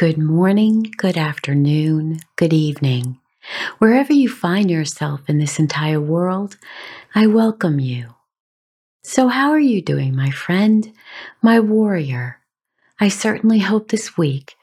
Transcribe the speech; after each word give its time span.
Good 0.00 0.16
morning, 0.16 0.90
good 0.96 1.18
afternoon, 1.18 2.20
good 2.36 2.54
evening. 2.54 3.18
Wherever 3.80 4.14
you 4.14 4.30
find 4.30 4.70
yourself 4.70 5.20
in 5.28 5.36
this 5.36 5.58
entire 5.58 6.00
world, 6.00 6.56
I 7.14 7.26
welcome 7.26 7.78
you. 7.80 8.14
So, 9.04 9.28
how 9.28 9.50
are 9.50 9.60
you 9.60 9.82
doing, 9.82 10.16
my 10.16 10.30
friend, 10.30 10.90
my 11.42 11.60
warrior? 11.60 12.38
I 12.98 13.08
certainly 13.08 13.58
hope 13.58 13.90
this 13.90 14.16
week 14.16 14.54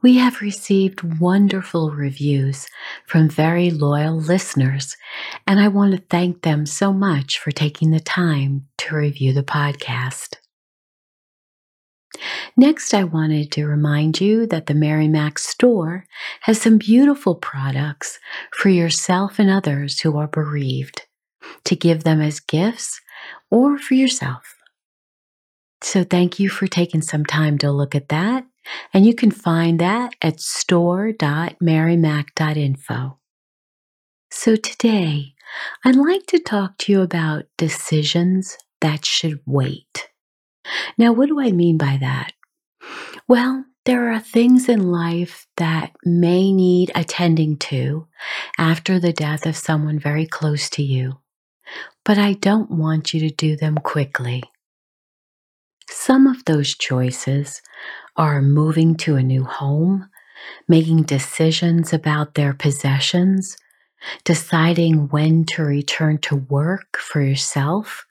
We 0.02 0.18
have 0.18 0.42
received 0.42 1.20
wonderful 1.20 1.92
reviews 1.92 2.68
from 3.08 3.30
very 3.30 3.72
loyal 3.72 4.16
listeners, 4.16 4.96
and 5.48 5.60
I 5.60 5.70
want 5.70 5.94
to 5.94 6.04
thank 6.10 6.44
them 6.44 6.66
so 6.68 6.94
much 6.94 7.40
for 7.40 7.52
taking 7.52 7.92
the 7.92 8.00
time 8.00 8.68
to 8.78 8.96
review 8.96 9.34
the 9.34 9.44
podcast. 9.44 10.36
Next, 12.56 12.94
I 12.94 13.04
wanted 13.04 13.52
to 13.54 13.66
remind 13.66 14.22
you 14.22 14.46
that 14.48 14.68
the 14.68 14.74
Mary 14.74 15.08
Mac 15.08 15.40
store 15.40 16.06
has 16.42 16.62
some 16.62 16.78
beautiful 16.78 17.36
products 17.36 18.20
for 18.52 18.70
yourself 18.70 19.40
and 19.40 19.50
others 19.50 20.02
who 20.02 20.18
are 20.18 20.28
bereaved 20.28 21.04
to 21.66 21.76
give 21.76 22.04
them 22.04 22.22
as 22.22 22.40
gifts 22.40 23.00
or 23.52 23.78
for 23.78 23.94
yourself. 23.94 24.56
So, 25.82 26.04
thank 26.04 26.40
you 26.40 26.50
for 26.50 26.68
taking 26.68 27.02
some 27.02 27.26
time 27.26 27.58
to 27.60 27.72
look 27.72 27.94
at 27.94 28.10
that. 28.10 28.46
And 28.94 29.06
you 29.06 29.14
can 29.14 29.32
find 29.32 29.80
that 29.80 30.16
at 30.22 30.40
store.marymac.info. 30.40 33.20
So, 34.32 34.56
today, 34.56 35.36
I'd 35.86 35.96
like 35.96 36.26
to 36.28 36.40
talk 36.40 36.78
to 36.80 36.92
you 36.92 37.02
about 37.02 37.46
decisions 37.58 38.58
that 38.82 39.06
should 39.06 39.40
wait. 39.46 40.07
Now, 40.98 41.12
what 41.12 41.28
do 41.28 41.40
I 41.40 41.52
mean 41.52 41.78
by 41.78 41.98
that? 42.02 42.34
Well, 43.28 43.66
there 43.86 44.12
are 44.12 44.20
things 44.20 44.68
in 44.68 44.92
life 44.92 45.48
that 45.58 45.94
may 46.04 46.52
need 46.52 46.92
attending 46.94 47.58
to 47.58 48.08
after 48.58 49.00
the 49.00 49.14
death 49.14 49.46
of 49.46 49.56
someone 49.56 49.98
very 49.98 50.26
close 50.26 50.70
to 50.72 50.84
you, 50.84 51.20
but 52.04 52.18
I 52.18 52.34
don't 52.34 52.70
want 52.70 53.14
you 53.14 53.22
to 53.22 53.30
do 53.30 53.56
them 53.56 53.76
quickly. 53.78 54.44
Some 55.90 56.28
of 56.28 56.44
those 56.46 56.76
choices 56.76 57.62
are 58.18 58.42
moving 58.42 58.96
to 58.96 59.16
a 59.16 59.24
new 59.24 59.46
home, 59.46 60.10
making 60.68 61.04
decisions 61.04 61.94
about 61.94 62.36
their 62.36 62.54
possessions, 62.54 63.56
deciding 64.24 65.08
when 65.10 65.46
to 65.46 65.64
return 65.64 66.18
to 66.20 66.36
work 66.36 66.98
for 66.98 67.22
yourself 67.22 68.06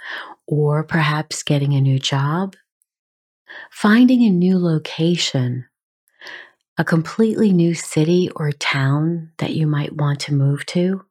or 0.46 0.84
perhaps 0.84 1.42
getting 1.42 1.74
a 1.74 1.80
new 1.80 1.98
job, 1.98 2.54
finding 3.70 4.22
a 4.22 4.30
new 4.30 4.58
location, 4.58 5.66
a 6.78 6.84
completely 6.84 7.52
new 7.52 7.74
city 7.74 8.30
or 8.36 8.52
town 8.52 9.32
that 9.38 9.54
you 9.54 9.66
might 9.66 9.96
want 9.96 10.20
to 10.20 10.34
move 10.34 10.64
to, 10.66 11.04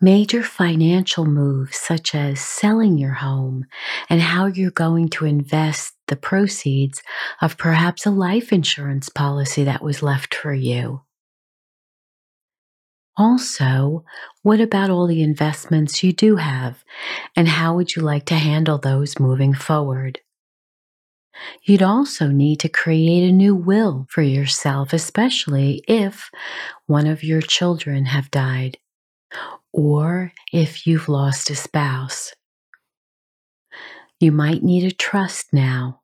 major 0.00 0.42
financial 0.42 1.24
moves 1.24 1.76
such 1.76 2.14
as 2.14 2.40
selling 2.40 2.96
your 2.96 3.14
home 3.14 3.66
and 4.08 4.20
how 4.20 4.46
you're 4.46 4.70
going 4.70 5.08
to 5.08 5.24
invest 5.24 5.94
the 6.06 6.16
proceeds 6.16 7.02
of 7.42 7.58
perhaps 7.58 8.06
a 8.06 8.10
life 8.10 8.52
insurance 8.52 9.08
policy 9.08 9.64
that 9.64 9.82
was 9.82 10.02
left 10.02 10.34
for 10.34 10.54
you 10.54 11.02
also, 13.18 14.04
what 14.42 14.60
about 14.60 14.90
all 14.90 15.06
the 15.06 15.22
investments 15.22 16.02
you 16.02 16.12
do 16.12 16.36
have, 16.36 16.84
and 17.36 17.48
how 17.48 17.74
would 17.74 17.96
you 17.96 18.02
like 18.02 18.24
to 18.26 18.36
handle 18.36 18.78
those 18.78 19.18
moving 19.18 19.52
forward? 19.52 20.20
You'd 21.62 21.82
also 21.82 22.28
need 22.28 22.60
to 22.60 22.68
create 22.68 23.28
a 23.28 23.32
new 23.32 23.54
will 23.54 24.06
for 24.08 24.22
yourself, 24.22 24.92
especially 24.92 25.82
if 25.86 26.30
one 26.86 27.06
of 27.06 27.22
your 27.22 27.42
children 27.42 28.06
have 28.06 28.30
died 28.30 28.78
or 29.72 30.32
if 30.52 30.86
you've 30.86 31.08
lost 31.08 31.50
a 31.50 31.54
spouse. 31.54 32.32
You 34.20 34.32
might 34.32 34.62
need 34.62 34.84
a 34.84 34.94
trust 34.94 35.52
now 35.52 36.00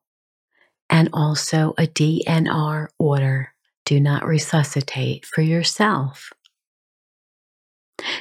and 0.89 1.09
also 1.11 1.73
a 1.77 1.87
DNR 1.87 2.87
order. 2.97 3.53
Do 3.85 3.99
not 3.99 4.25
resuscitate 4.25 5.25
for 5.25 5.41
yourself. 5.41 6.31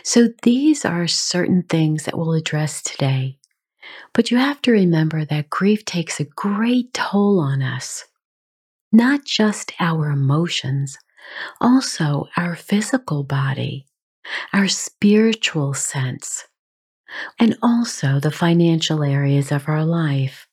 So 0.02 0.28
these 0.42 0.84
are 0.84 1.06
certain 1.06 1.62
things 1.62 2.04
that 2.04 2.16
we'll 2.16 2.34
address 2.34 2.82
today. 2.82 3.38
But 4.12 4.30
you 4.30 4.38
have 4.38 4.62
to 4.62 4.72
remember 4.72 5.24
that 5.24 5.50
grief 5.50 5.84
takes 5.84 6.20
a 6.20 6.24
great 6.24 6.94
toll 6.94 7.40
on 7.40 7.62
us, 7.62 8.04
not 8.92 9.24
just 9.24 9.72
our 9.80 10.10
emotions, 10.10 10.96
also 11.60 12.28
our 12.36 12.54
physical 12.54 13.24
body, 13.24 13.86
our 14.52 14.68
spiritual 14.68 15.74
sense, 15.74 16.44
and 17.38 17.56
also 17.62 18.20
the 18.20 18.30
financial 18.30 19.02
areas 19.02 19.52
of 19.52 19.68
our 19.68 19.84
life. 19.84 20.46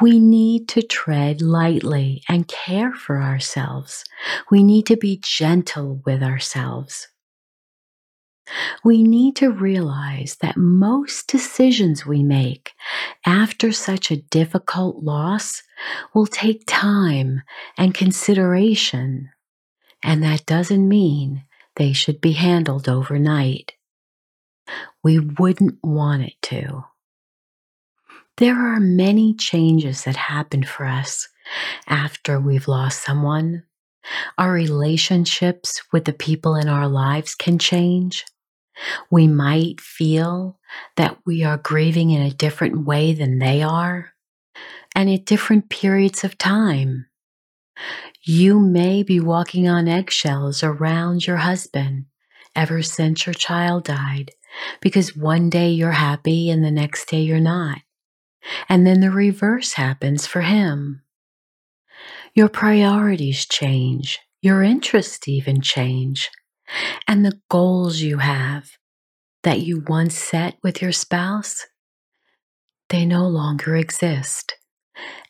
We 0.00 0.18
need 0.18 0.68
to 0.70 0.82
tread 0.82 1.42
lightly 1.42 2.22
and 2.28 2.48
care 2.48 2.92
for 2.92 3.20
ourselves. 3.22 4.04
We 4.50 4.62
need 4.62 4.86
to 4.86 4.96
be 4.96 5.20
gentle 5.22 6.02
with 6.06 6.22
ourselves. 6.22 7.08
We 8.84 9.02
need 9.02 9.36
to 9.36 9.50
realize 9.50 10.36
that 10.40 10.56
most 10.56 11.28
decisions 11.28 12.06
we 12.06 12.22
make 12.22 12.72
after 13.26 13.72
such 13.72 14.10
a 14.10 14.16
difficult 14.16 15.02
loss 15.02 15.62
will 16.14 16.26
take 16.26 16.64
time 16.66 17.42
and 17.76 17.94
consideration, 17.94 19.30
and 20.02 20.22
that 20.22 20.46
doesn't 20.46 20.88
mean 20.88 21.44
they 21.76 21.92
should 21.92 22.20
be 22.20 22.32
handled 22.32 22.88
overnight. 22.88 23.72
We 25.02 25.18
wouldn't 25.18 25.78
want 25.82 26.22
it 26.22 26.34
to. 26.42 26.84
There 28.36 28.56
are 28.56 28.80
many 28.80 29.34
changes 29.34 30.04
that 30.04 30.16
happen 30.16 30.64
for 30.64 30.86
us 30.86 31.28
after 31.86 32.40
we've 32.40 32.68
lost 32.68 33.02
someone. 33.02 33.64
Our 34.38 34.52
relationships 34.52 35.82
with 35.92 36.06
the 36.06 36.14
people 36.14 36.54
in 36.54 36.68
our 36.68 36.88
lives 36.88 37.34
can 37.34 37.58
change. 37.58 38.24
We 39.10 39.26
might 39.26 39.80
feel 39.80 40.58
that 40.96 41.18
we 41.26 41.44
are 41.44 41.58
grieving 41.58 42.10
in 42.10 42.22
a 42.22 42.30
different 42.30 42.86
way 42.86 43.12
than 43.12 43.38
they 43.38 43.62
are 43.62 44.12
and 44.94 45.10
at 45.10 45.26
different 45.26 45.68
periods 45.68 46.24
of 46.24 46.38
time. 46.38 47.06
You 48.22 48.58
may 48.60 49.02
be 49.02 49.20
walking 49.20 49.68
on 49.68 49.88
eggshells 49.88 50.62
around 50.62 51.26
your 51.26 51.38
husband 51.38 52.06
ever 52.54 52.82
since 52.82 53.26
your 53.26 53.34
child 53.34 53.84
died, 53.84 54.32
because 54.80 55.16
one 55.16 55.48
day 55.48 55.70
you're 55.70 55.92
happy 55.92 56.50
and 56.50 56.64
the 56.64 56.70
next 56.70 57.06
day 57.08 57.20
you're 57.20 57.40
not. 57.40 57.78
And 58.68 58.86
then 58.86 59.00
the 59.00 59.10
reverse 59.10 59.74
happens 59.74 60.26
for 60.26 60.40
him. 60.42 61.02
Your 62.34 62.48
priorities 62.48 63.46
change, 63.46 64.18
your 64.42 64.62
interests 64.62 65.28
even 65.28 65.60
change, 65.60 66.30
and 67.06 67.24
the 67.24 67.40
goals 67.48 68.00
you 68.00 68.18
have 68.18 68.70
that 69.42 69.60
you 69.60 69.82
once 69.88 70.14
set 70.14 70.56
with 70.62 70.82
your 70.82 70.92
spouse, 70.92 71.66
they 72.88 73.04
no 73.04 73.26
longer 73.26 73.76
exist. 73.76 74.54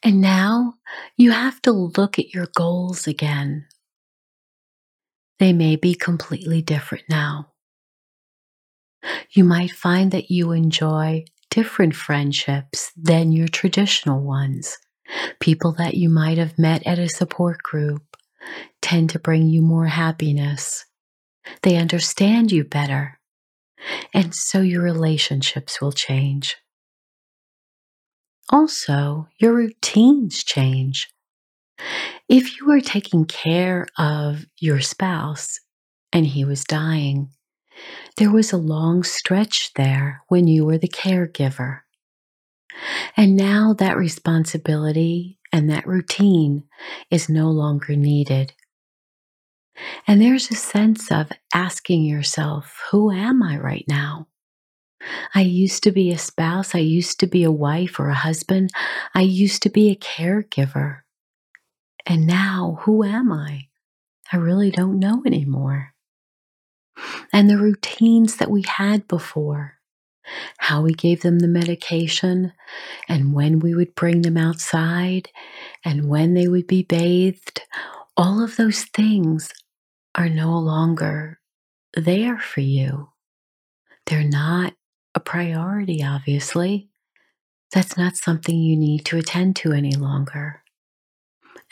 And 0.03 0.21
now 0.21 0.75
you 1.17 1.31
have 1.31 1.61
to 1.63 1.73
look 1.73 2.19
at 2.19 2.35
your 2.35 2.49
goals 2.57 3.07
again. 3.07 3.67
They 5.39 5.53
may 5.53 5.77
be 5.77 5.95
completely 5.95 6.61
different 6.63 7.05
now. 7.09 7.53
You 9.31 9.45
might 9.45 9.71
find 9.71 10.11
that 10.11 10.31
you 10.31 10.53
enjoy 10.53 11.25
different 11.51 11.95
friendships 11.95 12.93
than 12.97 13.33
your 13.33 13.49
traditional 13.49 14.21
ones. 14.21 14.77
People 15.41 15.73
that 15.73 15.95
you 15.95 16.09
might 16.09 16.39
have 16.39 16.59
met 16.59 16.87
at 16.87 16.99
a 16.99 17.09
support 17.09 17.63
group 17.63 18.03
tend 18.83 19.11
to 19.11 19.19
bring 19.19 19.49
you 19.49 19.63
more 19.63 19.87
happiness. 19.87 20.85
They 21.63 21.77
understand 21.77 22.53
you 22.53 22.65
better. 22.65 23.19
And 24.13 24.35
so 24.35 24.61
your 24.61 24.83
relationships 24.83 25.81
will 25.81 25.93
change. 25.93 26.57
Also, 28.51 29.29
your 29.39 29.55
routines 29.55 30.43
change. 30.43 31.09
If 32.29 32.59
you 32.59 32.67
were 32.67 32.81
taking 32.81 33.25
care 33.25 33.87
of 33.97 34.45
your 34.59 34.81
spouse 34.81 35.61
and 36.13 36.27
he 36.27 36.45
was 36.45 36.65
dying, 36.65 37.31
there 38.17 38.31
was 38.31 38.53
a 38.53 38.59
long 38.59 39.03
stretch 39.03 39.73
there 39.75 40.23
when 40.29 40.47
you 40.47 40.65
were 40.65 40.79
the 40.79 40.89
caregiver. 40.89 41.81
And 43.17 43.37
now 43.37 43.75
that 43.79 43.97
responsibility 43.97 45.39
and 45.53 45.71
that 45.71 45.87
routine 45.87 46.65
is 47.11 47.29
no 47.29 47.51
longer 47.51 47.97
needed. 47.97 48.53
And 50.07 50.21
there's 50.21 50.51
a 50.51 50.55
sense 50.55 51.11
of 51.11 51.31
asking 51.55 52.05
yourself, 52.05 52.83
who 52.91 53.11
am 53.11 53.43
I 53.43 53.59
right 53.59 53.85
now? 53.89 54.27
I 55.35 55.43
used 55.43 55.83
to 55.85 55.93
be 55.93 56.11
a 56.11 56.19
spouse. 56.19 56.75
I 56.75 56.79
used 56.81 57.21
to 57.21 57.27
be 57.27 57.43
a 57.45 57.51
wife 57.51 57.99
or 57.99 58.09
a 58.09 58.15
husband. 58.15 58.71
I 59.15 59.23
used 59.23 59.63
to 59.63 59.71
be 59.71 59.91
a 59.91 59.97
caregiver. 59.97 61.01
And 62.07 62.27
now, 62.27 62.79
who 62.83 63.05
am 63.05 63.33
I? 63.33 63.69
I 64.33 64.37
really 64.37 64.71
don't 64.71 64.99
know 64.99 65.23
anymore. 65.27 65.95
And 67.33 67.49
the 67.49 67.59
routines 67.59 68.37
that 68.37 68.51
we 68.51 68.63
had 68.67 69.09
before, 69.09 69.79
how 70.59 70.83
we 70.83 70.93
gave 70.93 71.23
them 71.23 71.39
the 71.39 71.49
medication, 71.49 72.53
and 73.09 73.33
when 73.33 73.59
we 73.59 73.75
would 73.75 73.95
bring 73.95 74.23
them 74.23 74.37
outside, 74.37 75.31
and 75.85 76.09
when 76.09 76.35
they 76.35 76.47
would 76.47 76.67
be 76.67 76.83
bathed, 76.83 77.63
all 78.17 78.43
of 78.43 78.57
those 78.57 78.83
things 78.85 79.51
are 80.21 80.29
no 80.29 80.59
longer 80.59 81.41
there 81.95 82.39
for 82.39 82.61
you. 82.61 83.09
They're 84.05 84.23
not 84.23 84.75
a 85.15 85.21
priority, 85.21 86.05
obviously. 86.05 86.91
That's 87.73 87.97
not 87.97 88.17
something 88.17 88.55
you 88.55 88.77
need 88.77 89.07
to 89.07 89.17
attend 89.17 89.57
to 89.57 89.73
any 89.73 89.93
longer. 89.93 90.63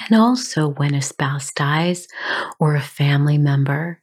And 0.00 0.18
also, 0.18 0.66
when 0.66 0.94
a 0.94 1.02
spouse 1.02 1.52
dies 1.52 2.08
or 2.58 2.74
a 2.74 2.80
family 2.80 3.36
member, 3.36 4.00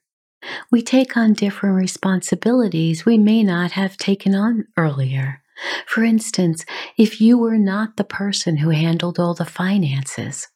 we 0.71 0.83
take 0.83 1.17
on 1.17 1.33
different 1.33 1.75
responsibilities 1.75 3.03
we 3.03 3.17
may 3.17 3.41
not 3.41 3.71
have 3.71 3.97
taken 3.97 4.35
on 4.35 4.65
earlier. 4.77 5.41
For 5.87 6.03
instance, 6.03 6.65
if 6.97 7.19
you 7.19 7.39
were 7.39 7.57
not 7.57 7.97
the 7.97 8.03
person 8.03 8.57
who 8.57 8.69
handled 8.69 9.17
all 9.17 9.33
the 9.33 9.43
finances, 9.43 10.49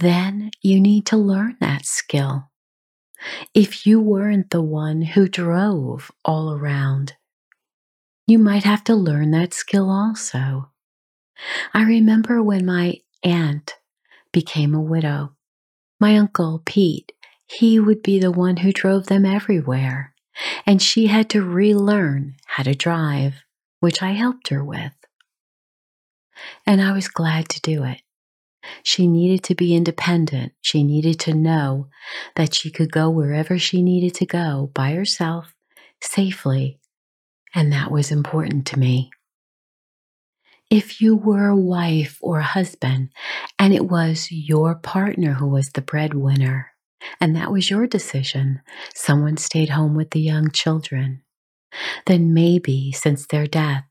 then 0.00 0.50
you 0.62 0.80
need 0.80 1.06
to 1.06 1.16
learn 1.16 1.56
that 1.60 1.84
skill. 1.84 2.50
If 3.54 3.86
you 3.86 4.00
weren't 4.00 4.50
the 4.50 4.62
one 4.62 5.02
who 5.02 5.28
drove 5.28 6.10
all 6.24 6.52
around, 6.52 7.14
you 8.26 8.38
might 8.38 8.64
have 8.64 8.84
to 8.84 8.94
learn 8.94 9.30
that 9.32 9.54
skill 9.54 9.90
also. 9.90 10.70
I 11.74 11.82
remember 11.82 12.42
when 12.42 12.64
my 12.66 13.00
aunt 13.24 13.76
became 14.32 14.74
a 14.74 14.80
widow. 14.80 15.34
My 16.00 16.16
uncle, 16.16 16.62
Pete, 16.64 17.12
he 17.46 17.80
would 17.80 18.02
be 18.02 18.20
the 18.20 18.30
one 18.30 18.58
who 18.58 18.72
drove 18.72 19.06
them 19.06 19.24
everywhere, 19.24 20.14
and 20.66 20.80
she 20.80 21.06
had 21.06 21.30
to 21.30 21.42
relearn 21.42 22.36
how 22.46 22.62
to 22.62 22.74
drive, 22.74 23.34
which 23.80 24.02
I 24.02 24.12
helped 24.12 24.48
her 24.48 24.64
with. 24.64 24.92
And 26.66 26.80
I 26.80 26.92
was 26.92 27.08
glad 27.08 27.48
to 27.48 27.60
do 27.60 27.82
it. 27.84 28.00
She 28.82 29.06
needed 29.06 29.42
to 29.44 29.54
be 29.54 29.74
independent. 29.74 30.52
She 30.60 30.82
needed 30.82 31.20
to 31.20 31.34
know 31.34 31.88
that 32.36 32.54
she 32.54 32.70
could 32.70 32.92
go 32.92 33.10
wherever 33.10 33.58
she 33.58 33.82
needed 33.82 34.14
to 34.14 34.26
go 34.26 34.70
by 34.74 34.92
herself, 34.92 35.54
safely, 36.00 36.78
and 37.54 37.72
that 37.72 37.90
was 37.90 38.10
important 38.10 38.66
to 38.66 38.78
me. 38.78 39.10
If 40.70 41.00
you 41.00 41.16
were 41.16 41.48
a 41.48 41.56
wife 41.56 42.18
or 42.20 42.40
a 42.40 42.44
husband 42.44 43.08
and 43.58 43.72
it 43.72 43.86
was 43.86 44.30
your 44.30 44.74
partner 44.74 45.32
who 45.34 45.48
was 45.48 45.70
the 45.70 45.80
breadwinner, 45.80 46.72
and 47.20 47.34
that 47.36 47.50
was 47.50 47.70
your 47.70 47.86
decision, 47.86 48.60
someone 48.94 49.38
stayed 49.38 49.70
home 49.70 49.94
with 49.94 50.10
the 50.10 50.20
young 50.20 50.50
children, 50.50 51.22
then 52.06 52.34
maybe 52.34 52.92
since 52.92 53.26
their 53.26 53.46
death, 53.46 53.84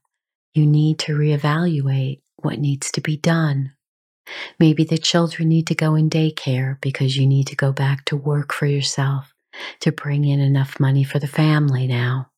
you 0.54 0.66
need 0.66 0.98
to 1.00 1.12
reevaluate 1.16 2.20
what 2.36 2.58
needs 2.58 2.90
to 2.92 3.00
be 3.00 3.16
done. 3.16 3.72
Maybe 4.58 4.84
the 4.84 4.98
children 4.98 5.48
need 5.48 5.66
to 5.68 5.74
go 5.74 5.94
in 5.94 6.10
daycare 6.10 6.80
because 6.80 7.16
you 7.16 7.26
need 7.26 7.46
to 7.48 7.56
go 7.56 7.72
back 7.72 8.04
to 8.06 8.16
work 8.16 8.52
for 8.52 8.66
yourself 8.66 9.32
to 9.80 9.92
bring 9.92 10.24
in 10.24 10.40
enough 10.40 10.78
money 10.78 11.04
for 11.04 11.18
the 11.18 11.26
family 11.26 11.86
now. 11.86 12.30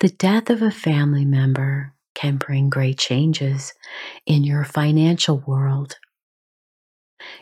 The 0.00 0.08
death 0.08 0.50
of 0.50 0.62
a 0.62 0.70
family 0.70 1.24
member 1.24 1.94
can 2.14 2.36
bring 2.36 2.70
great 2.70 2.98
changes 2.98 3.74
in 4.26 4.44
your 4.44 4.64
financial 4.64 5.38
world. 5.46 5.96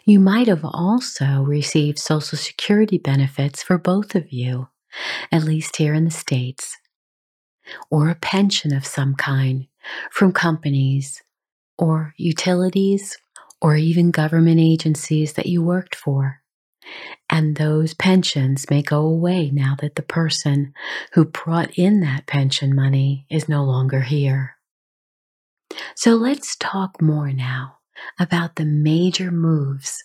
You 0.04 0.20
might 0.20 0.48
have 0.48 0.64
also 0.64 1.42
received 1.42 1.98
Social 1.98 2.38
Security 2.38 2.98
benefits 2.98 3.62
for 3.62 3.78
both 3.78 4.14
of 4.14 4.32
you, 4.32 4.68
at 5.30 5.44
least 5.44 5.76
here 5.76 5.94
in 5.94 6.04
the 6.04 6.10
States, 6.10 6.76
or 7.90 8.08
a 8.08 8.14
pension 8.14 8.74
of 8.74 8.86
some 8.86 9.14
kind 9.14 9.66
from 10.10 10.32
companies 10.32 11.22
or 11.78 12.14
utilities 12.16 13.16
or 13.60 13.76
even 13.76 14.10
government 14.10 14.60
agencies 14.60 15.34
that 15.34 15.46
you 15.46 15.62
worked 15.62 15.94
for. 15.94 16.40
And 17.30 17.56
those 17.56 17.94
pensions 17.94 18.68
may 18.68 18.82
go 18.82 19.00
away 19.00 19.50
now 19.50 19.74
that 19.80 19.94
the 19.94 20.02
person 20.02 20.74
who 21.12 21.24
brought 21.24 21.78
in 21.78 22.00
that 22.00 22.26
pension 22.26 22.74
money 22.74 23.26
is 23.30 23.48
no 23.48 23.64
longer 23.64 24.02
here. 24.02 24.56
So 25.96 26.14
let's 26.14 26.56
talk 26.56 27.00
more 27.00 27.32
now 27.32 27.78
about 28.20 28.56
the 28.56 28.64
major 28.64 29.30
moves 29.30 30.02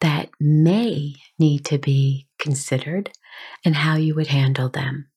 that 0.00 0.30
may 0.40 1.14
need 1.38 1.64
to 1.66 1.78
be 1.78 2.28
considered 2.38 3.10
and 3.64 3.76
how 3.76 3.96
you 3.96 4.14
would 4.14 4.28
handle 4.28 4.68
them. 4.68 5.08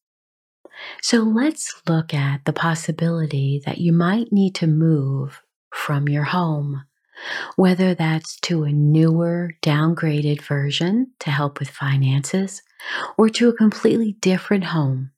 So 1.01 1.19
let's 1.19 1.81
look 1.88 2.13
at 2.13 2.43
the 2.45 2.53
possibility 2.53 3.62
that 3.65 3.77
you 3.77 3.93
might 3.93 4.31
need 4.31 4.55
to 4.55 4.67
move 4.67 5.41
from 5.75 6.10
your 6.10 6.24
home, 6.24 6.84
whether 7.58 7.94
that's 7.94 8.39
to 8.39 8.63
a 8.63 8.72
newer, 8.72 9.51
downgraded 9.62 10.41
version 10.41 11.12
to 11.20 11.29
help 11.29 11.60
with 11.60 11.70
finances 11.70 12.62
or 13.17 13.29
to 13.29 13.50
a 13.50 13.53
completely 13.53 14.13
different 14.13 14.63
home. 14.63 15.12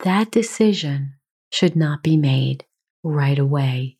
That 0.00 0.30
decision 0.30 1.14
should 1.50 1.76
not 1.76 2.02
be 2.02 2.16
made 2.16 2.66
right 3.02 3.38
away. 3.38 3.96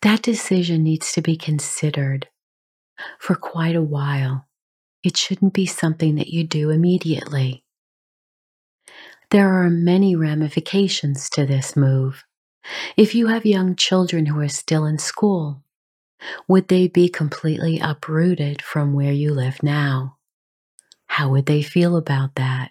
That 0.00 0.22
decision 0.22 0.82
needs 0.82 1.12
to 1.12 1.22
be 1.22 1.36
considered 1.36 2.28
for 3.18 3.34
quite 3.34 3.76
a 3.76 3.82
while. 3.82 4.48
It 5.04 5.16
shouldn't 5.16 5.52
be 5.52 5.66
something 5.66 6.16
that 6.16 6.28
you 6.28 6.44
do 6.44 6.70
immediately. 6.70 7.62
There 9.30 9.62
are 9.62 9.68
many 9.68 10.16
ramifications 10.16 11.28
to 11.30 11.44
this 11.44 11.76
move. 11.76 12.24
If 12.96 13.14
you 13.14 13.28
have 13.28 13.46
young 13.46 13.76
children 13.76 14.26
who 14.26 14.40
are 14.40 14.48
still 14.48 14.84
in 14.84 14.98
school, 14.98 15.62
would 16.48 16.68
they 16.68 16.88
be 16.88 17.08
completely 17.08 17.78
uprooted 17.78 18.62
from 18.62 18.92
where 18.92 19.12
you 19.12 19.32
live 19.32 19.62
now? 19.62 20.16
How 21.06 21.30
would 21.30 21.46
they 21.46 21.62
feel 21.62 21.96
about 21.96 22.34
that? 22.34 22.70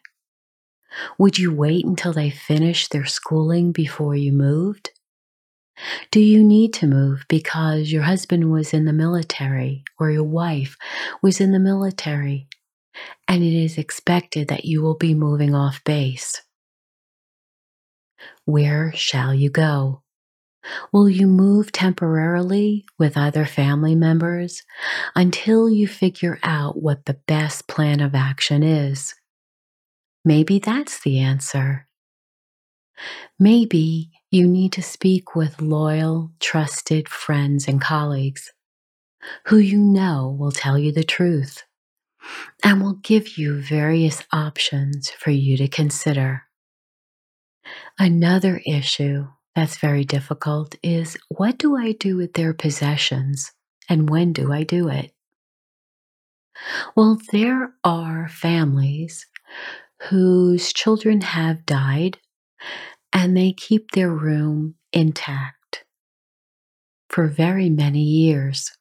Would 1.17 1.37
you 1.37 1.53
wait 1.53 1.85
until 1.85 2.13
they 2.13 2.29
finish 2.29 2.87
their 2.87 3.05
schooling 3.05 3.71
before 3.71 4.15
you 4.15 4.31
moved? 4.31 4.91
Do 6.11 6.19
you 6.19 6.43
need 6.43 6.73
to 6.75 6.87
move 6.87 7.25
because 7.29 7.91
your 7.91 8.03
husband 8.03 8.51
was 8.51 8.73
in 8.73 8.85
the 8.85 8.93
military 8.93 9.83
or 9.99 10.09
your 10.09 10.23
wife 10.23 10.75
was 11.21 11.39
in 11.39 11.51
the 11.51 11.59
military 11.59 12.47
and 13.27 13.43
it 13.43 13.53
is 13.53 13.77
expected 13.77 14.47
that 14.47 14.65
you 14.65 14.81
will 14.81 14.97
be 14.97 15.13
moving 15.13 15.53
off 15.53 15.83
base? 15.83 16.41
Where 18.45 18.91
shall 18.95 19.33
you 19.33 19.49
go? 19.49 20.03
Will 20.91 21.09
you 21.09 21.27
move 21.27 21.71
temporarily 21.71 22.85
with 22.99 23.17
other 23.17 23.45
family 23.45 23.95
members 23.95 24.63
until 25.15 25.69
you 25.69 25.87
figure 25.87 26.39
out 26.43 26.81
what 26.81 27.05
the 27.05 27.19
best 27.27 27.67
plan 27.67 28.01
of 28.01 28.15
action 28.15 28.63
is? 28.63 29.15
Maybe 30.25 30.59
that's 30.59 30.99
the 31.01 31.19
answer. 31.19 31.87
Maybe 33.39 34.11
you 34.31 34.47
need 34.47 34.73
to 34.73 34.81
speak 34.81 35.35
with 35.35 35.61
loyal, 35.61 36.31
trusted 36.39 37.07
friends 37.07 37.67
and 37.67 37.79
colleagues 37.79 38.51
who 39.45 39.57
you 39.57 39.77
know 39.77 40.35
will 40.37 40.51
tell 40.51 40.77
you 40.77 40.91
the 40.91 41.03
truth 41.03 41.63
and 42.63 42.81
will 42.81 42.95
give 42.95 43.37
you 43.37 43.61
various 43.61 44.23
options 44.33 45.09
for 45.11 45.31
you 45.31 45.55
to 45.57 45.67
consider. 45.67 46.46
Another 47.99 48.61
issue 48.65 49.27
that's 49.55 49.77
very 49.77 50.03
difficult 50.05 50.75
is 50.83 51.17
what 51.29 51.57
do 51.57 51.75
I 51.75 51.93
do 51.93 52.17
with 52.17 52.33
their 52.33 52.53
possessions 52.53 53.51
and 53.89 54.09
when 54.09 54.33
do 54.33 54.51
I 54.51 54.63
do 54.63 54.89
it? 54.89 55.11
Well, 56.95 57.19
there 57.31 57.73
are 57.83 58.27
families 58.29 59.25
whose 60.09 60.73
children 60.73 61.21
have 61.21 61.65
died 61.65 62.19
and 63.13 63.35
they 63.35 63.53
keep 63.53 63.91
their 63.91 64.11
room 64.11 64.75
intact 64.93 65.85
for 67.09 67.27
very 67.27 67.69
many 67.69 68.01
years. 68.01 68.71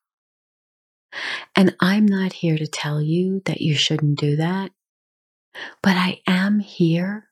And 1.54 1.74
I'm 1.80 2.06
not 2.06 2.32
here 2.32 2.58
to 2.58 2.66
tell 2.66 3.00
you 3.00 3.40
that 3.46 3.60
you 3.60 3.74
shouldn't 3.74 4.18
do 4.18 4.36
that, 4.36 4.72
but 5.82 5.96
I 5.96 6.20
am 6.26 6.58
here 6.58 7.25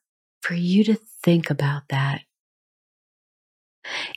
for 0.44 0.54
you 0.54 0.84
to 0.84 0.94
think 1.22 1.48
about 1.48 1.84
that. 1.88 2.20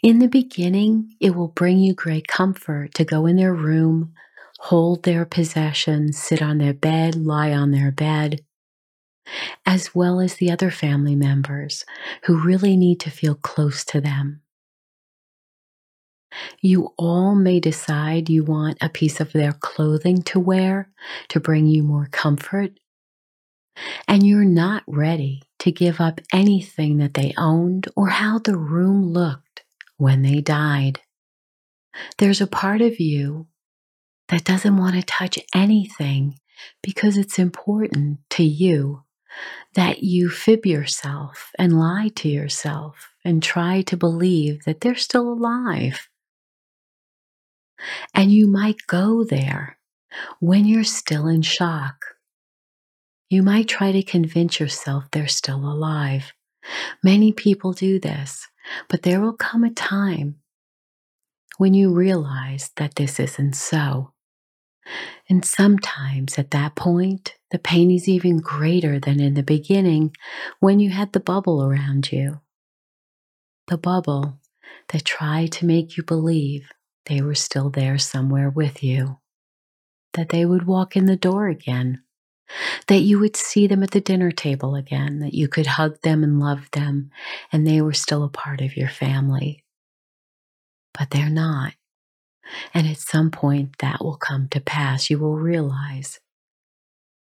In 0.04 0.20
the 0.20 0.28
beginning, 0.28 1.16
it 1.22 1.36
will 1.36 1.48
bring 1.48 1.80
you 1.80 1.94
great 1.94 2.28
comfort 2.28 2.94
to 2.96 3.06
go 3.06 3.26
in 3.26 3.38
their 3.38 3.54
room, 3.54 4.14
hold 4.60 5.04
their 5.04 5.26
possessions, 5.26 6.18
sit 6.18 6.42
on 6.42 6.58
their 6.58 6.74
bed, 6.74 7.16
lie 7.16 7.54
on 7.54 7.72
their 7.72 7.92
bed, 7.92 8.42
as 9.66 9.96
well 9.96 10.20
as 10.20 10.36
the 10.36 10.52
other 10.52 10.70
family 10.70 11.16
members 11.16 11.86
who 12.24 12.42
really 12.42 12.76
need 12.76 13.00
to 13.00 13.10
feel 13.10 13.36
close 13.36 13.86
to 13.86 14.02
them. 14.02 14.42
You 16.62 16.94
all 16.98 17.36
may 17.36 17.62
decide 17.62 18.30
you 18.30 18.44
want 18.44 18.78
a 18.82 18.90
piece 18.90 19.22
of 19.22 19.32
their 19.32 19.54
clothing 19.54 20.22
to 20.24 20.40
wear 20.40 20.90
to 21.30 21.40
bring 21.40 21.68
you 21.68 21.84
more 21.84 22.10
comfort, 22.12 22.80
and 24.08 24.28
you're 24.28 24.44
not 24.44 24.84
ready 24.88 25.47
to 25.60 25.72
give 25.72 26.00
up 26.00 26.22
anything 26.34 26.98
that 26.98 27.14
they 27.14 27.34
owned 27.38 27.88
or 27.96 28.10
how 28.10 28.40
the 28.40 28.58
room 28.58 29.12
looked 29.12 29.64
when 29.98 30.22
they 30.22 30.42
died. 30.42 31.02
There's 32.18 32.42
a 32.42 32.48
part 32.48 32.82
of 32.82 33.00
you 33.00 33.48
that 34.30 34.44
doesn't 34.44 34.78
want 34.78 34.96
to 34.96 35.02
touch 35.02 35.40
anything 35.54 36.40
because 36.84 37.18
it's 37.18 37.40
important 37.40 38.20
to 38.32 38.44
you 38.44 39.04
that 39.74 40.04
you 40.04 40.30
fib 40.30 40.66
yourself 40.66 41.52
and 41.60 41.80
lie 41.80 42.10
to 42.16 42.30
yourself 42.30 43.14
and 43.24 43.42
try 43.42 43.82
to 43.84 43.98
believe 43.98 44.64
that 44.64 44.82
they're 44.82 44.96
still 44.96 45.30
alive. 45.32 46.10
And 48.14 48.32
you 48.32 48.48
might 48.48 48.88
go 48.88 49.24
there 49.24 49.78
when 50.40 50.66
you're 50.66 50.84
still 50.84 51.28
in 51.28 51.42
shock. 51.44 52.17
You 53.30 53.44
might 53.44 53.68
try 53.68 53.92
to 53.92 54.04
convince 54.04 54.60
yourself 54.60 55.06
they're 55.12 55.28
still 55.28 55.58
alive. 55.70 56.34
Many 57.04 57.32
people 57.34 57.74
do 57.74 58.00
this, 58.00 58.48
but 58.90 59.04
there 59.04 59.20
will 59.20 59.34
come 59.34 59.64
a 59.64 59.70
time 59.70 60.36
when 61.58 61.74
you 61.74 61.94
realize 61.94 62.72
that 62.78 62.96
this 62.96 63.20
isn't 63.20 63.56
so. 63.56 64.14
And 65.30 65.44
sometimes 65.44 66.38
at 66.38 66.52
that 66.52 66.76
point, 66.76 67.36
the 67.52 67.60
pain 67.60 67.92
is 67.92 68.08
even 68.08 68.38
greater 68.40 69.00
than 69.00 69.20
in 69.20 69.34
the 69.34 69.44
beginning 69.44 70.16
when 70.60 70.80
you 70.80 70.90
had 70.90 71.12
the 71.12 71.20
bubble 71.20 71.64
around 71.64 72.12
you. 72.12 72.40
The 73.68 73.78
bubble 73.78 74.40
that 74.90 75.04
tried 75.04 75.52
to 75.54 75.66
make 75.66 75.98
you 75.98 76.04
believe 76.04 76.70
they 77.08 77.22
were 77.22 77.36
still 77.36 77.70
there 77.70 77.98
somewhere 77.98 78.50
with 78.50 78.84
you, 78.84 79.20
that 80.14 80.30
they 80.30 80.46
would 80.46 80.66
walk 80.66 80.96
in 80.96 81.06
the 81.06 81.18
door 81.18 81.48
again, 81.48 82.04
that 82.88 83.00
you 83.00 83.20
would 83.20 83.36
see 83.36 83.68
them 83.68 83.84
at 83.84 83.92
the 83.92 84.02
dinner 84.02 84.32
table 84.32 84.76
again, 84.76 85.20
that 85.20 85.34
you 85.34 85.48
could 85.48 85.68
hug 85.68 86.02
them 86.02 86.24
and 86.24 86.40
love 86.40 86.70
them, 86.72 87.12
and 87.52 87.66
they 87.66 87.82
were 87.82 87.94
still 87.94 88.24
a 88.24 88.30
part 88.30 88.62
of 88.62 88.78
your 88.78 88.90
family. 88.90 89.64
But 90.98 91.12
they're 91.12 91.30
not. 91.30 91.74
And 92.74 92.88
at 92.88 92.98
some 92.98 93.32
point, 93.32 93.78
that 93.80 94.04
will 94.04 94.18
come 94.18 94.48
to 94.50 94.62
pass. 94.62 95.10
You 95.10 95.20
will 95.20 95.36
realize 95.36 96.20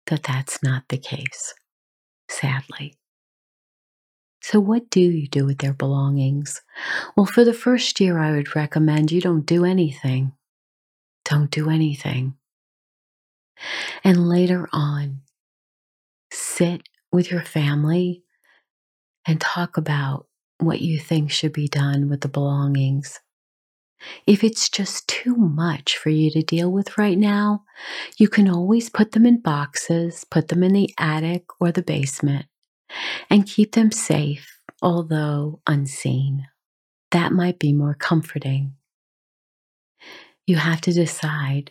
that 0.06 0.24
that's 0.24 0.62
not 0.62 0.84
the 0.88 0.98
case, 0.98 1.54
sadly. 2.28 2.94
So, 4.42 4.60
what 4.60 4.90
do 4.90 5.00
you 5.00 5.26
do 5.26 5.46
with 5.46 5.58
their 5.58 5.72
belongings? 5.72 6.60
Well, 7.16 7.24
for 7.26 7.44
the 7.44 7.54
first 7.54 7.98
year, 8.00 8.18
I 8.18 8.32
would 8.32 8.54
recommend 8.54 9.10
you 9.10 9.20
don't 9.20 9.46
do 9.46 9.64
anything. 9.64 10.32
Don't 11.24 11.50
do 11.50 11.70
anything. 11.70 12.34
And 14.02 14.28
later 14.28 14.68
on, 14.72 15.22
sit 16.32 16.82
with 17.12 17.30
your 17.30 17.42
family 17.42 18.22
and 19.26 19.40
talk 19.40 19.76
about 19.76 20.26
what 20.58 20.80
you 20.80 20.98
think 20.98 21.30
should 21.30 21.52
be 21.52 21.68
done 21.68 22.08
with 22.08 22.20
the 22.20 22.28
belongings. 22.28 23.20
If 24.26 24.44
it's 24.44 24.68
just 24.68 25.08
too 25.08 25.36
much 25.36 25.96
for 25.96 26.10
you 26.10 26.30
to 26.32 26.42
deal 26.42 26.70
with 26.70 26.98
right 26.98 27.16
now, 27.16 27.64
you 28.18 28.28
can 28.28 28.48
always 28.48 28.90
put 28.90 29.12
them 29.12 29.24
in 29.24 29.40
boxes, 29.40 30.24
put 30.30 30.48
them 30.48 30.62
in 30.62 30.72
the 30.72 30.92
attic 30.98 31.44
or 31.60 31.72
the 31.72 31.82
basement, 31.82 32.46
and 33.30 33.46
keep 33.46 33.72
them 33.72 33.90
safe, 33.90 34.58
although 34.82 35.60
unseen. 35.66 36.46
That 37.12 37.32
might 37.32 37.58
be 37.58 37.72
more 37.72 37.94
comforting. 37.94 38.74
You 40.46 40.56
have 40.56 40.80
to 40.82 40.92
decide 40.92 41.70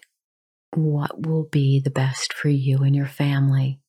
what 0.76 1.26
will 1.26 1.46
be 1.46 1.80
the 1.80 1.92
best 1.92 2.34
for 2.34 2.50
you 2.50 2.80
and 2.80 2.96
your 2.96 3.08
family. 3.08 3.80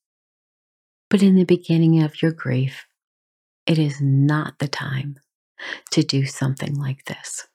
But 1.11 1.23
in 1.23 1.37
the 1.37 1.45
beginning 1.45 2.03
of 2.03 2.23
your 2.23 2.33
grief, 2.33 2.87
it 3.67 3.79
is 3.79 4.01
not 4.01 4.59
the 4.59 4.69
time 4.69 5.17
to 5.93 6.03
do 6.03 6.27
something 6.27 6.75
like 6.75 7.05
this 7.05 7.47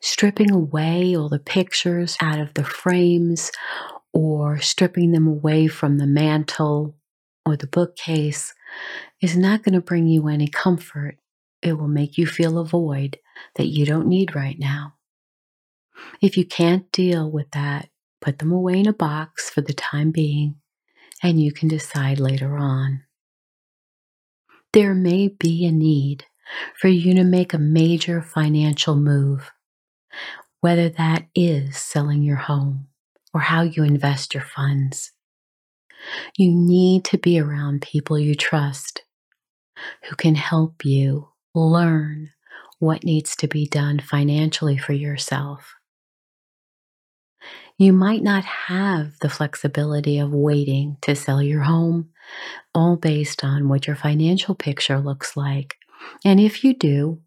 stripping 0.00 0.50
away 0.50 1.14
all 1.16 1.28
the 1.28 1.38
pictures 1.38 2.16
out 2.20 2.40
of 2.40 2.54
the 2.54 2.64
frames 2.64 3.52
or 4.12 4.58
stripping 4.58 5.12
them 5.12 5.26
away 5.26 5.66
from 5.68 5.98
the 5.98 6.06
mantle 6.06 6.96
or 7.44 7.56
the 7.56 7.66
bookcase 7.66 8.54
is 9.20 9.36
not 9.36 9.62
going 9.62 9.74
to 9.74 9.80
bring 9.80 10.06
you 10.06 10.28
any 10.28 10.48
comfort. 10.48 11.16
It 11.62 11.74
will 11.74 11.88
make 11.88 12.18
you 12.18 12.26
feel 12.26 12.58
a 12.58 12.64
void 12.64 13.18
that 13.56 13.66
you 13.66 13.84
don't 13.84 14.08
need 14.08 14.34
right 14.34 14.58
now. 14.58 14.94
If 16.20 16.36
you 16.36 16.44
can't 16.44 16.90
deal 16.92 17.30
with 17.30 17.50
that, 17.52 17.88
put 18.26 18.40
them 18.40 18.52
away 18.52 18.80
in 18.80 18.88
a 18.88 18.92
box 18.92 19.48
for 19.48 19.60
the 19.60 19.72
time 19.72 20.10
being, 20.10 20.56
and 21.22 21.40
you 21.40 21.52
can 21.52 21.68
decide 21.68 22.18
later 22.18 22.58
on. 22.58 23.04
There 24.72 24.94
may 24.94 25.28
be 25.28 25.64
a 25.64 25.72
need 25.72 26.26
for 26.78 26.88
you 26.88 27.14
to 27.14 27.24
make 27.24 27.54
a 27.54 27.58
major 27.58 28.20
financial 28.20 28.96
move 28.96 29.52
whether 30.60 30.88
that 30.88 31.26
is 31.32 31.76
selling 31.76 32.24
your 32.24 32.36
home 32.36 32.88
or 33.32 33.40
how 33.40 33.62
you 33.62 33.84
invest 33.84 34.34
your 34.34 34.42
funds. 34.42 35.12
You 36.36 36.50
need 36.52 37.04
to 37.04 37.18
be 37.18 37.38
around 37.38 37.82
people 37.82 38.18
you 38.18 38.34
trust 38.34 39.02
who 40.08 40.16
can 40.16 40.34
help 40.34 40.84
you 40.84 41.28
learn 41.54 42.30
what 42.80 43.04
needs 43.04 43.36
to 43.36 43.46
be 43.48 43.68
done 43.68 44.00
financially 44.00 44.76
for 44.76 44.92
yourself. 44.92 45.74
You 47.78 47.92
might 47.92 48.22
not 48.22 48.44
have 48.44 49.18
the 49.20 49.28
flexibility 49.30 50.18
of 50.18 50.32
waiting 50.32 50.98
to 51.02 51.16
sell 51.16 51.42
your 51.42 51.62
home, 51.62 52.10
all 52.74 52.96
based 52.96 53.44
on 53.44 53.68
what 53.68 53.86
your 53.86 53.96
financial 53.96 54.54
picture 54.54 54.98
looks 55.00 55.36
like. 55.36 55.76
And 56.24 56.40
if 56.40 56.64
you 56.64 56.74
do, 56.74 57.20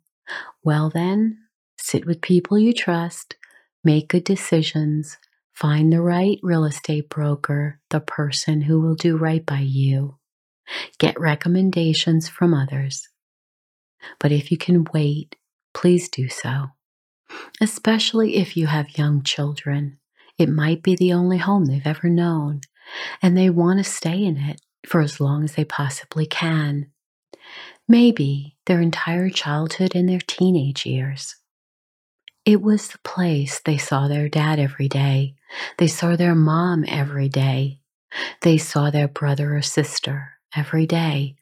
well, 0.63 0.89
then 0.89 1.39
sit 1.77 2.05
with 2.05 2.21
people 2.21 2.59
you 2.59 2.73
trust, 2.73 3.35
make 3.83 4.09
good 4.09 4.23
decisions, 4.23 5.17
find 5.53 5.93
the 5.93 6.01
right 6.01 6.39
real 6.43 6.65
estate 6.65 7.09
broker, 7.09 7.79
the 7.89 7.99
person 8.01 8.61
who 8.61 8.81
will 8.81 8.95
do 8.95 9.17
right 9.17 9.45
by 9.45 9.59
you, 9.59 10.17
get 10.99 11.19
recommendations 11.19 12.29
from 12.29 12.53
others. 12.53 13.09
But 14.19 14.31
if 14.31 14.51
you 14.51 14.57
can 14.57 14.85
wait, 14.93 15.35
please 15.73 16.09
do 16.09 16.29
so. 16.29 16.67
especially 17.61 18.37
if 18.37 18.57
you 18.57 18.67
have 18.67 18.97
young 18.97 19.23
children. 19.23 19.98
It 20.39 20.49
might 20.49 20.81
be 20.81 20.95
the 20.95 21.11
only 21.11 21.37
home 21.37 21.65
they've 21.65 21.85
ever 21.85 22.07
known, 22.09 22.61
and 23.21 23.37
they 23.37 23.49
want 23.49 23.79
to 23.79 23.83
stay 23.83 24.23
in 24.23 24.37
it 24.37 24.61
for 24.87 25.01
as 25.01 25.19
long 25.19 25.43
as 25.43 25.55
they 25.55 25.65
possibly 25.65 26.25
can. 26.25 26.87
Maybe 27.89 28.55
their 28.65 28.79
entire 28.79 29.29
childhood 29.29 29.95
and 29.95 30.07
their 30.07 30.21
teenage 30.25 30.85
years. 30.85 31.35
It 32.45 32.61
was 32.61 32.87
the 32.87 32.99
place 32.99 33.59
they 33.59 33.77
saw 33.77 34.07
their 34.07 34.29
dad 34.29 34.59
every 34.59 34.87
day. 34.87 35.35
They 35.77 35.87
saw 35.87 36.15
their 36.15 36.35
mom 36.35 36.85
every 36.87 37.27
day. 37.27 37.81
They 38.41 38.57
saw 38.57 38.89
their 38.89 39.09
brother 39.09 39.57
or 39.57 39.61
sister 39.61 40.33
every 40.55 40.85
day. 40.85 41.35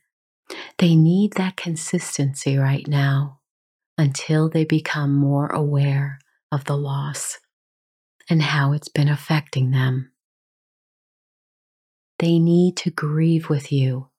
They 0.79 0.95
need 0.95 1.33
that 1.33 1.55
consistency 1.55 2.57
right 2.57 2.87
now 2.87 3.41
until 3.97 4.49
they 4.49 4.65
become 4.65 5.13
more 5.13 5.47
aware 5.47 6.19
of 6.51 6.65
the 6.65 6.77
loss 6.77 7.37
and 8.29 8.41
how 8.41 8.73
it's 8.73 8.89
been 8.89 9.09
affecting 9.09 9.71
them. 9.71 10.11
They 12.19 12.39
need 12.39 12.77
to 12.77 12.91
grieve 12.91 13.49
with 13.49 13.71
you 13.71 14.09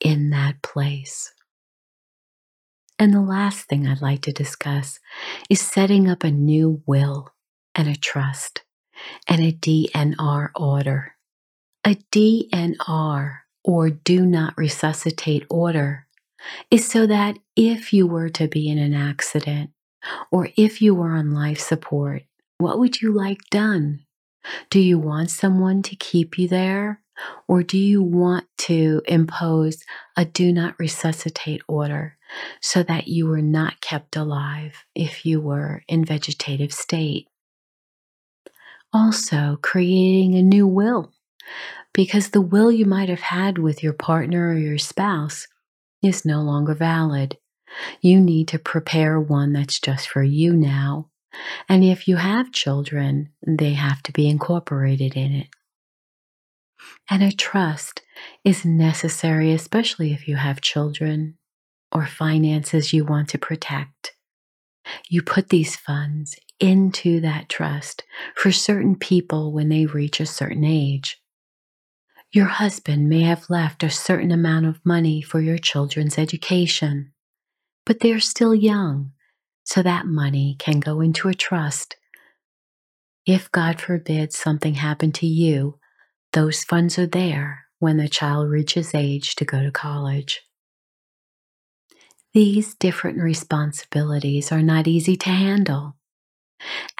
in 0.00 0.30
that 0.30 0.62
place. 0.62 1.32
And 2.98 3.12
the 3.12 3.20
last 3.20 3.66
thing 3.68 3.86
I'd 3.86 4.02
like 4.02 4.22
to 4.22 4.32
discuss 4.32 4.98
is 5.50 5.60
setting 5.60 6.08
up 6.08 6.24
a 6.24 6.30
new 6.30 6.82
will 6.86 7.34
and 7.74 7.88
a 7.88 7.96
trust 7.96 8.62
and 9.28 9.40
a 9.40 9.52
DNR 9.52 10.50
order. 10.54 11.14
A 11.84 11.96
DNR, 12.12 13.38
or 13.62 13.90
do 13.90 14.24
not 14.24 14.54
resuscitate 14.56 15.44
order, 15.50 16.06
is 16.70 16.86
so 16.86 17.06
that 17.06 17.38
if 17.56 17.92
you 17.92 18.06
were 18.06 18.28
to 18.30 18.48
be 18.48 18.68
in 18.68 18.78
an 18.78 18.94
accident 18.94 19.70
or 20.30 20.48
if 20.56 20.80
you 20.80 20.94
were 20.94 21.12
on 21.12 21.32
life 21.32 21.60
support, 21.60 22.22
what 22.58 22.78
would 22.78 23.00
you 23.00 23.12
like 23.12 23.38
done? 23.50 24.00
Do 24.70 24.80
you 24.80 24.98
want 24.98 25.30
someone 25.30 25.82
to 25.82 25.96
keep 25.96 26.38
you 26.38 26.48
there? 26.48 27.00
Or 27.46 27.62
do 27.62 27.78
you 27.78 28.02
want 28.02 28.46
to 28.58 29.00
impose 29.06 29.84
a 30.16 30.24
do 30.24 30.52
not 30.52 30.78
resuscitate 30.78 31.62
order 31.68 32.16
so 32.60 32.82
that 32.82 33.06
you 33.06 33.26
were 33.26 33.42
not 33.42 33.80
kept 33.80 34.16
alive 34.16 34.84
if 34.94 35.24
you 35.24 35.40
were 35.40 35.82
in 35.86 36.04
vegetative 36.04 36.72
state? 36.72 37.28
Also, 38.92 39.58
creating 39.62 40.34
a 40.34 40.42
new 40.42 40.66
will 40.66 41.12
because 41.92 42.30
the 42.30 42.40
will 42.40 42.70
you 42.70 42.84
might 42.84 43.08
have 43.08 43.20
had 43.20 43.58
with 43.58 43.82
your 43.82 43.92
partner 43.92 44.48
or 44.48 44.58
your 44.58 44.78
spouse 44.78 45.46
is 46.02 46.24
no 46.24 46.42
longer 46.42 46.74
valid. 46.74 47.38
You 48.00 48.20
need 48.20 48.48
to 48.48 48.58
prepare 48.58 49.20
one 49.20 49.52
that's 49.52 49.80
just 49.80 50.08
for 50.08 50.22
you 50.22 50.54
now. 50.54 51.10
And 51.68 51.84
if 51.84 52.08
you 52.08 52.16
have 52.16 52.52
children, 52.52 53.30
they 53.46 53.74
have 53.74 54.02
to 54.04 54.12
be 54.12 54.28
incorporated 54.28 55.14
in 55.16 55.32
it. 55.32 55.48
And 57.08 57.22
a 57.22 57.32
trust 57.32 58.02
is 58.44 58.64
necessary, 58.64 59.52
especially 59.52 60.12
if 60.12 60.28
you 60.28 60.36
have 60.36 60.60
children 60.60 61.38
or 61.92 62.06
finances 62.06 62.92
you 62.92 63.04
want 63.04 63.28
to 63.30 63.38
protect. 63.38 64.14
You 65.08 65.22
put 65.22 65.48
these 65.48 65.76
funds 65.76 66.36
into 66.60 67.20
that 67.20 67.48
trust 67.48 68.04
for 68.34 68.52
certain 68.52 68.96
people 68.96 69.52
when 69.52 69.68
they 69.68 69.86
reach 69.86 70.20
a 70.20 70.26
certain 70.26 70.64
age. 70.64 71.20
Your 72.32 72.46
husband 72.46 73.08
may 73.08 73.22
have 73.22 73.48
left 73.48 73.82
a 73.82 73.90
certain 73.90 74.32
amount 74.32 74.66
of 74.66 74.84
money 74.84 75.22
for 75.22 75.40
your 75.40 75.58
children's 75.58 76.18
education, 76.18 77.12
but 77.86 78.00
they're 78.00 78.20
still 78.20 78.54
young, 78.54 79.12
so 79.64 79.82
that 79.82 80.06
money 80.06 80.56
can 80.58 80.78
go 80.78 81.00
into 81.00 81.28
a 81.28 81.34
trust. 81.34 81.96
If 83.26 83.50
God 83.50 83.80
forbid 83.80 84.32
something 84.32 84.74
happened 84.74 85.14
to 85.16 85.26
you, 85.26 85.78
those 86.34 86.62
funds 86.62 86.98
are 86.98 87.06
there 87.06 87.64
when 87.78 87.96
the 87.96 88.08
child 88.08 88.50
reaches 88.50 88.94
age 88.94 89.34
to 89.36 89.44
go 89.44 89.62
to 89.62 89.70
college. 89.70 90.42
These 92.34 92.74
different 92.74 93.18
responsibilities 93.18 94.52
are 94.52 94.62
not 94.62 94.86
easy 94.86 95.16
to 95.16 95.30
handle, 95.30 95.96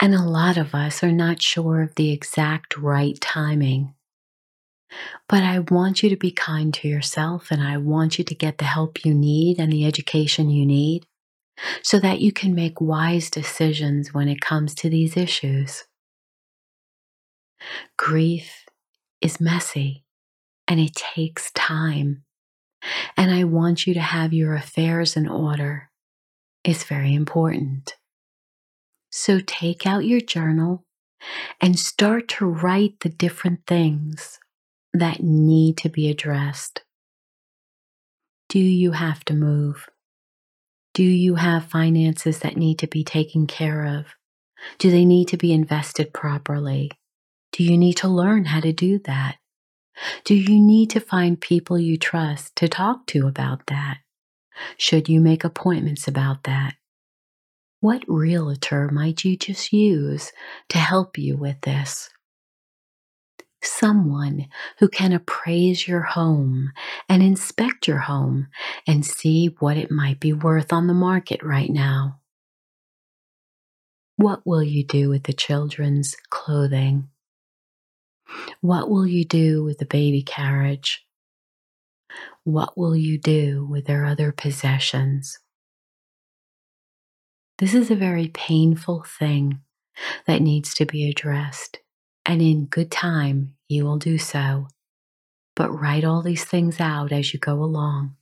and 0.00 0.14
a 0.14 0.22
lot 0.22 0.57
of 0.57 0.74
us 0.74 1.03
are 1.03 1.12
not 1.12 1.42
sure 1.42 1.83
of 1.83 1.94
the 1.96 2.12
exact 2.12 2.77
right 2.79 3.20
timing. 3.20 3.94
But 5.29 5.42
I 5.42 5.59
want 5.59 6.03
you 6.03 6.11
to 6.11 6.16
be 6.16 6.31
kind 6.31 6.72
to 6.74 6.88
yourself 6.88 7.48
and 7.50 7.62
I 7.62 7.79
want 7.79 8.16
you 8.16 8.24
to 8.24 8.35
get 8.35 8.59
the 8.59 8.64
help 8.64 9.05
you 9.05 9.12
need 9.12 9.59
and 9.59 9.72
the 9.72 9.85
education 9.85 10.50
you 10.50 10.64
need 10.64 11.05
so 11.82 11.98
that 12.00 12.20
you 12.20 12.32
can 12.32 12.54
make 12.54 12.80
wise 12.80 13.30
decisions 13.30 14.12
when 14.12 14.28
it 14.28 14.40
comes 14.40 14.74
to 14.74 14.90
these 14.90 15.16
issues. 15.16 15.84
Grief 17.96 18.64
is 19.20 19.40
messy 19.40 20.04
and 20.68 20.80
it 20.80 20.94
takes 20.94 21.50
time. 21.52 22.24
And 23.16 23.30
I 23.30 23.44
want 23.44 23.86
you 23.86 23.94
to 23.94 24.00
have 24.00 24.34
your 24.34 24.54
affairs 24.54 25.16
in 25.16 25.26
order. 25.26 25.90
It's 26.64 26.84
very 26.84 27.14
important. 27.14 27.94
So 29.10 29.40
take 29.40 29.86
out 29.86 30.04
your 30.04 30.20
journal 30.20 30.84
and 31.60 31.78
start 31.78 32.28
to 32.28 32.46
write 32.46 33.00
the 33.00 33.08
different 33.08 33.60
things 33.66 34.38
that 34.92 35.22
need 35.22 35.76
to 35.78 35.88
be 35.88 36.10
addressed. 36.10 36.82
Do 38.48 38.58
you 38.58 38.92
have 38.92 39.24
to 39.26 39.34
move? 39.34 39.88
Do 40.94 41.02
you 41.02 41.35
have 41.35 41.64
finances 41.64 42.38
that 42.38 42.57
need 42.57 42.78
to 42.78 42.87
be 42.87 43.02
taken 43.02 43.48
care 43.48 43.85
of? 43.85 44.07
Do 44.78 44.92
they 44.92 45.04
need 45.04 45.26
to 45.28 45.37
be 45.37 45.52
invested 45.52 46.14
properly? 46.14 46.92
Do 47.50 47.64
you 47.64 47.76
need 47.76 47.94
to 47.94 48.09
learn 48.09 48.44
how 48.44 48.61
to 48.61 48.72
do 48.72 49.00
that? 49.00 49.38
Do 50.24 50.37
you 50.37 50.61
need 50.61 50.90
to 50.90 51.00
find 51.00 51.40
people 51.40 51.80
you 51.80 51.98
trust 51.98 52.54
to 52.57 52.68
talk 52.68 53.07
to 53.09 53.26
about 53.26 53.66
that? 53.66 53.98
Should 54.76 55.09
you 55.09 55.20
make 55.20 55.42
appointments 55.42 56.07
about 56.07 56.44
that? 56.44 56.74
What 57.80 58.04
realtor 58.07 58.88
might 58.88 59.24
you 59.24 59.37
just 59.37 59.72
use 59.72 60.30
to 60.68 60.78
help 60.78 61.18
you 61.18 61.37
with 61.37 61.61
this? 61.62 62.09
Someone 63.66 64.46
who 64.79 64.88
can 64.88 65.12
appraise 65.12 65.88
your 65.88 66.03
home 66.03 66.72
and 67.09 67.22
inspect 67.22 67.88
your 67.88 67.98
home 67.98 68.48
and 68.87 69.05
see 69.05 69.57
what 69.59 69.79
it 69.79 69.90
might 69.90 70.20
be 70.20 70.35
worth 70.35 70.72
on 70.72 70.87
the 70.87 70.94
market 70.94 71.42
right 71.42 71.70
now. 71.70 72.20
What 74.16 74.46
will 74.46 74.62
you 74.62 74.85
do 74.85 75.09
with 75.09 75.24
the 75.24 75.33
children's 75.33 76.14
clothing? 76.29 77.09
What 78.61 78.90
will 78.90 79.07
you 79.07 79.24
do 79.24 79.64
with 79.64 79.79
the 79.79 79.87
baby 79.87 80.22
carriage? 80.22 81.05
What 82.44 82.77
will 82.77 82.94
you 82.94 83.18
do 83.18 83.66
with 83.68 83.87
their 83.87 84.05
other 84.05 84.31
possessions? 84.31 85.38
This 87.59 87.74
is 87.74 87.90
a 87.90 87.96
very 87.96 88.29
painful 88.29 89.05
thing 89.18 89.61
that 90.27 90.42
needs 90.42 90.74
to 90.74 90.85
be 90.85 91.09
addressed, 91.09 91.79
and 92.27 92.42
in 92.42 92.66
good 92.66 92.90
time 92.90 93.53
you 93.68 93.85
will 93.85 93.98
do 93.98 94.18
so. 94.18 94.68
But 95.57 95.70
write 95.70 96.05
all 96.05 96.22
these 96.22 96.44
things 96.44 96.81
out 96.81 97.12
as 97.12 97.33
you 97.33 97.40
go 97.40 97.55
along 97.55 98.16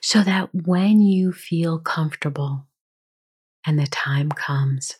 so 0.00 0.22
that 0.22 0.50
when 0.52 1.00
you 1.00 1.32
feel 1.32 1.78
comfortable 1.78 2.66
and 3.66 3.78
the 3.78 3.86
time 3.86 4.30
comes, 4.30 4.96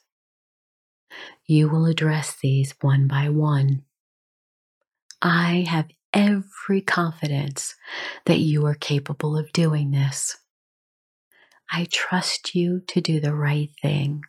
you 1.46 1.68
will 1.68 1.86
address 1.86 2.36
these 2.40 2.74
one 2.80 3.06
by 3.06 3.28
one 3.28 3.84
I 5.20 5.66
have 5.68 5.88
every 6.12 6.80
confidence 6.80 7.74
that 8.26 8.38
you 8.38 8.64
are 8.66 8.74
capable 8.74 9.36
of 9.36 9.52
doing 9.52 9.90
this. 9.90 10.36
I 11.72 11.86
trust 11.90 12.54
you 12.54 12.80
to 12.86 13.00
do 13.00 13.20
the 13.20 13.34
right 13.34 13.70
thing 13.82 14.22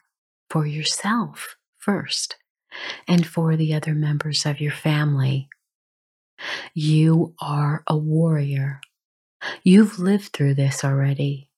for 0.50 0.66
yourself 0.66 1.56
first 1.78 2.38
and 3.08 3.26
for 3.26 3.56
the 3.56 3.74
other 3.74 3.94
members 3.94 4.46
of 4.46 4.60
your 4.60 4.72
family. 4.72 5.48
You 6.74 7.34
are 7.40 7.84
a 7.88 7.98
warrior. 7.98 8.82
You've 9.64 10.00
lived 10.00 10.34
through 10.34 10.56
this 10.56 10.84
already. 10.84 11.50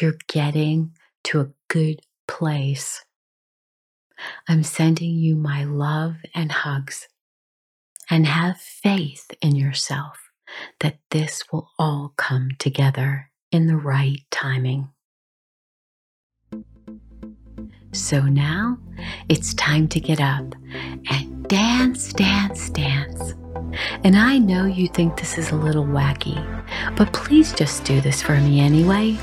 You're 0.00 0.18
getting 0.28 0.92
to 1.24 1.40
a 1.40 1.50
good 1.68 2.00
place. 2.28 3.04
I'm 4.48 4.62
sending 4.62 5.10
you 5.14 5.36
my 5.36 5.64
love 5.64 6.16
and 6.34 6.52
hugs 6.52 7.08
and 8.10 8.26
have 8.26 8.58
faith 8.58 9.30
in 9.40 9.56
yourself 9.56 10.18
that 10.80 10.98
this 11.10 11.42
will 11.52 11.70
all 11.78 12.12
come 12.16 12.50
together 12.58 13.30
in 13.50 13.66
the 13.66 13.76
right 13.76 14.20
timing. 14.30 14.90
So 17.92 18.22
now 18.22 18.78
it's 19.28 19.52
time 19.54 19.86
to 19.88 20.00
get 20.00 20.18
up 20.18 20.54
and 21.10 21.46
dance, 21.46 22.12
dance, 22.14 22.70
dance. 22.70 23.34
And 24.02 24.16
I 24.16 24.38
know 24.38 24.64
you 24.64 24.88
think 24.88 25.18
this 25.18 25.36
is 25.36 25.50
a 25.50 25.56
little 25.56 25.84
wacky, 25.84 26.40
but 26.96 27.12
please 27.12 27.52
just 27.52 27.84
do 27.84 28.00
this 28.00 28.22
for 28.22 28.40
me 28.40 28.60
anyway. 28.60 29.18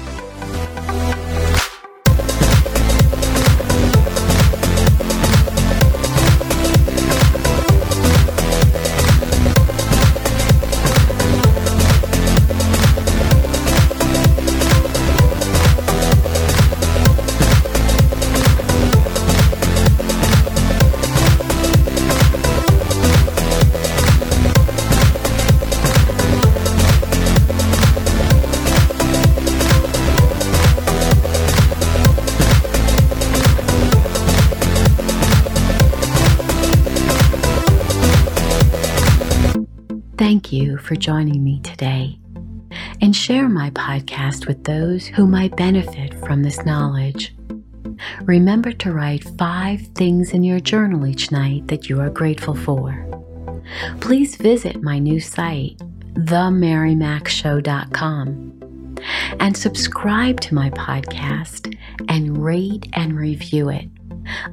For 40.89 40.95
joining 40.95 41.43
me 41.43 41.59
today 41.59 42.17
and 42.99 43.15
share 43.15 43.47
my 43.47 43.69
podcast 43.69 44.47
with 44.47 44.63
those 44.63 45.05
who 45.05 45.27
might 45.27 45.55
benefit 45.55 46.15
from 46.25 46.41
this 46.41 46.65
knowledge. 46.65 47.35
Remember 48.23 48.71
to 48.71 48.91
write 48.91 49.23
five 49.37 49.81
things 49.93 50.31
in 50.31 50.43
your 50.43 50.59
journal 50.59 51.05
each 51.05 51.31
night 51.31 51.67
that 51.67 51.89
you 51.89 52.01
are 52.01 52.09
grateful 52.09 52.55
for. 52.55 53.05
Please 54.01 54.35
visit 54.35 54.81
my 54.81 54.97
new 54.97 55.19
site, 55.19 55.77
themarymacshow.com, 56.13 58.97
and 59.39 59.55
subscribe 59.55 60.41
to 60.41 60.55
my 60.55 60.71
podcast 60.71 61.77
and 62.07 62.43
rate 62.43 62.87
and 62.93 63.15
review 63.15 63.69
it. 63.69 63.87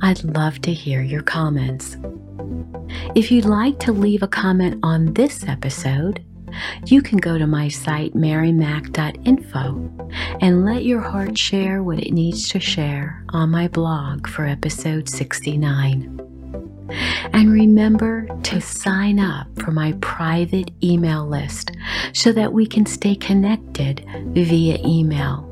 I'd 0.02 0.24
love 0.24 0.60
to 0.62 0.72
hear 0.72 1.02
your 1.02 1.22
comments. 1.22 1.96
If 3.14 3.30
you'd 3.30 3.44
like 3.44 3.78
to 3.80 3.92
leave 3.92 4.22
a 4.22 4.28
comment 4.28 4.80
on 4.82 5.14
this 5.14 5.44
episode, 5.48 6.24
you 6.86 7.02
can 7.02 7.18
go 7.18 7.38
to 7.38 7.46
my 7.46 7.68
site, 7.68 8.14
marymac.info, 8.14 10.08
and 10.40 10.64
let 10.64 10.84
your 10.84 11.00
heart 11.00 11.36
share 11.36 11.82
what 11.82 11.98
it 11.98 12.12
needs 12.12 12.48
to 12.50 12.60
share 12.60 13.24
on 13.30 13.50
my 13.50 13.68
blog 13.68 14.26
for 14.26 14.46
episode 14.46 15.08
69. 15.08 16.35
And 17.32 17.52
remember 17.52 18.26
to 18.44 18.60
sign 18.60 19.18
up 19.18 19.46
for 19.60 19.70
my 19.70 19.92
private 20.00 20.70
email 20.82 21.26
list 21.26 21.72
so 22.12 22.32
that 22.32 22.52
we 22.52 22.66
can 22.66 22.86
stay 22.86 23.14
connected 23.14 24.04
via 24.28 24.78
email. 24.84 25.42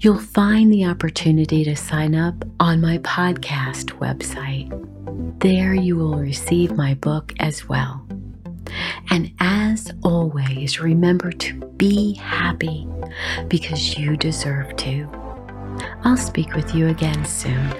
You'll 0.00 0.18
find 0.18 0.72
the 0.72 0.84
opportunity 0.86 1.64
to 1.64 1.76
sign 1.76 2.14
up 2.14 2.44
on 2.60 2.80
my 2.80 2.98
podcast 2.98 3.98
website. 3.98 4.70
There 5.40 5.74
you 5.74 5.96
will 5.96 6.16
receive 6.16 6.72
my 6.76 6.94
book 6.94 7.32
as 7.40 7.68
well. 7.68 8.06
And 9.10 9.32
as 9.40 9.92
always, 10.02 10.80
remember 10.80 11.30
to 11.32 11.54
be 11.76 12.14
happy 12.14 12.88
because 13.48 13.98
you 13.98 14.16
deserve 14.16 14.74
to. 14.76 15.08
I'll 16.04 16.16
speak 16.16 16.54
with 16.54 16.74
you 16.74 16.88
again 16.88 17.24
soon. 17.24 17.74